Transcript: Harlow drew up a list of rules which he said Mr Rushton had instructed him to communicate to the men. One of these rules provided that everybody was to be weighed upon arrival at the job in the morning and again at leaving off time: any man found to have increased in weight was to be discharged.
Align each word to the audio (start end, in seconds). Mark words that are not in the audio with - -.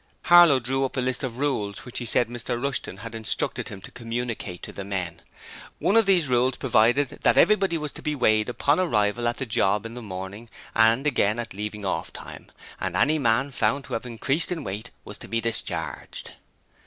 Harlow 0.23 0.59
drew 0.59 0.83
up 0.83 0.97
a 0.97 0.99
list 0.99 1.23
of 1.23 1.37
rules 1.37 1.85
which 1.85 1.99
he 1.99 2.05
said 2.05 2.27
Mr 2.27 2.59
Rushton 2.59 3.01
had 3.05 3.13
instructed 3.13 3.69
him 3.69 3.81
to 3.81 3.91
communicate 3.91 4.63
to 4.63 4.71
the 4.71 4.83
men. 4.83 5.21
One 5.77 5.95
of 5.95 6.07
these 6.07 6.27
rules 6.27 6.57
provided 6.57 7.09
that 7.21 7.37
everybody 7.37 7.77
was 7.77 7.91
to 7.91 8.01
be 8.01 8.15
weighed 8.15 8.49
upon 8.49 8.79
arrival 8.79 9.27
at 9.27 9.37
the 9.37 9.45
job 9.45 9.85
in 9.85 9.93
the 9.93 10.01
morning 10.01 10.49
and 10.73 11.05
again 11.05 11.37
at 11.37 11.53
leaving 11.53 11.85
off 11.85 12.11
time: 12.11 12.51
any 12.81 13.19
man 13.19 13.51
found 13.51 13.83
to 13.83 13.93
have 13.93 14.07
increased 14.07 14.51
in 14.51 14.63
weight 14.63 14.89
was 15.05 15.19
to 15.19 15.27
be 15.27 15.39
discharged. 15.39 16.31